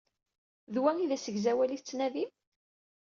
[0.73, 2.31] D wa i d asegzawal i tettnadim?